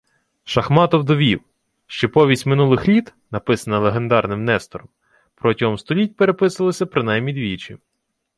[0.45, 1.41] Шахматов довів,
[1.87, 4.89] що «Повість минулих літ», написана легендарним Нестором,
[5.35, 7.77] протягом століть переписувалася принаймні двічі